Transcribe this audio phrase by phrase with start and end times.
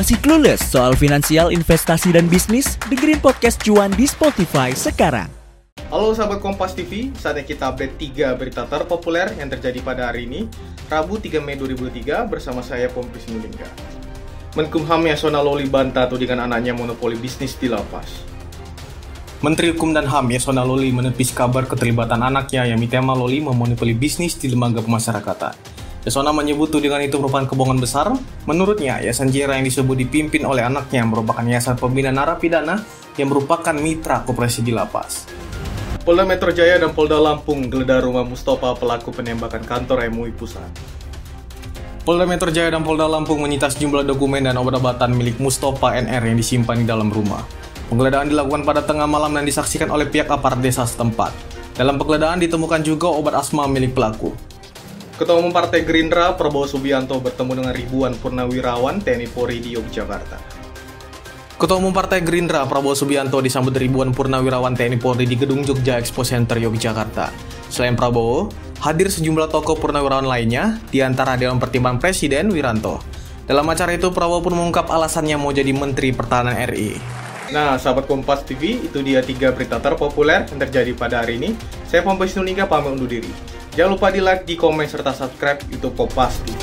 [0.00, 2.80] Clueless soal finansial, investasi, dan bisnis?
[2.88, 5.28] Dengerin podcast Cuan di Spotify sekarang.
[5.92, 10.48] Halo sahabat Kompas TV, saatnya kita update 3 berita terpopuler yang terjadi pada hari ini,
[10.88, 13.68] Rabu 3 Mei 2023 bersama saya Pompis Nulingga.
[14.56, 18.24] Menkumham Yasona Loli bantah tudingan anaknya monopoli bisnis di lapas.
[19.44, 24.48] Menteri Hukum dan HAM Yasona Loli menepis kabar keterlibatan anaknya Yamitema Loli memonopoli bisnis di
[24.48, 25.79] lembaga pemasyarakatan.
[26.00, 28.08] Yasona menyebut tudingan itu merupakan kebohongan besar.
[28.48, 32.80] Menurutnya, Yayasan Jera yang disebut dipimpin oleh anaknya merupakan yayasan pembina narapidana
[33.20, 35.28] yang merupakan mitra koperasi di lapas.
[36.00, 40.72] Polda Metro Jaya dan Polda Lampung geledah rumah Mustafa pelaku penembakan kantor MUI Pusat.
[42.00, 46.40] Polda Metro Jaya dan Polda Lampung menyita sejumlah dokumen dan obat-obatan milik Mustafa NR yang
[46.40, 47.44] disimpan di dalam rumah.
[47.92, 51.36] Penggeledahan dilakukan pada tengah malam dan disaksikan oleh pihak aparat desa setempat.
[51.76, 54.32] Dalam penggeledahan ditemukan juga obat asma milik pelaku.
[55.20, 60.40] Ketua Umum Partai Gerindra Prabowo Subianto bertemu dengan ribuan purnawirawan TNI Polri di Yogyakarta.
[61.60, 66.24] Ketua Umum Partai Gerindra Prabowo Subianto disambut ribuan purnawirawan TNI Polri di Gedung Jogja Expo
[66.24, 67.36] Center Yogyakarta.
[67.68, 68.48] Selain Prabowo,
[68.80, 73.04] hadir sejumlah tokoh purnawirawan lainnya, di antara Dewan Pertimbangan Presiden Wiranto.
[73.44, 76.96] Dalam acara itu, Prabowo pun mengungkap alasannya mau jadi Menteri Pertahanan RI.
[77.52, 81.52] Nah, sahabat Kompas TV, itu dia tiga berita terpopuler yang terjadi pada hari ini.
[81.84, 83.49] Saya Pompes Nunika pamit undur diri.
[83.80, 86.59] Jangan lupa di like, di komen, serta subscribe YouTube Kompas TV.